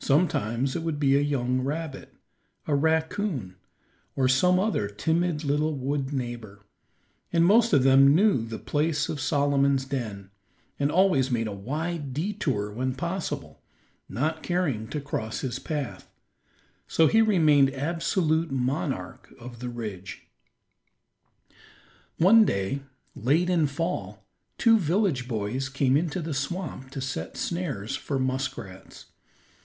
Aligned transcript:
Sometimes 0.00 0.74
it 0.74 0.82
would 0.84 0.98
be 0.98 1.18
a 1.18 1.20
young 1.20 1.60
rabbit, 1.60 2.14
a 2.66 2.74
raccoon, 2.74 3.56
or 4.16 4.26
some 4.26 4.58
other 4.58 4.88
timid 4.88 5.44
little 5.44 5.74
wood 5.76 6.14
neighbor, 6.14 6.64
and 7.30 7.44
most 7.44 7.74
of 7.74 7.82
them 7.82 8.14
knew 8.14 8.40
the 8.42 8.58
place 8.58 9.10
of 9.10 9.20
Solomon's 9.20 9.84
den, 9.84 10.30
and 10.78 10.90
always 10.90 11.30
made 11.30 11.46
a 11.46 11.52
wide 11.52 12.14
détour 12.14 12.72
when 12.74 12.94
possible, 12.94 13.60
not 14.08 14.42
caring 14.42 14.88
to 14.88 15.00
cross 15.00 15.40
his 15.40 15.58
path; 15.58 16.10
so 16.86 17.06
he 17.06 17.20
remained 17.20 17.74
absolute 17.74 18.50
monarch 18.50 19.30
of 19.38 19.58
the 19.58 19.68
ridge. 19.68 20.26
One 22.16 22.46
day, 22.46 22.80
late 23.14 23.50
in 23.50 23.66
fall, 23.66 24.24
two 24.56 24.78
village 24.78 25.28
boys 25.28 25.68
came 25.68 25.98
into 25.98 26.22
the 26.22 26.32
swamp 26.32 26.92
to 26.92 27.02
set 27.02 27.36
snares 27.36 27.94
for 27.94 28.18
muskrats. 28.18 29.06